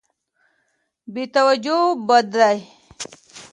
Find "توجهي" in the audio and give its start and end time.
1.33-1.81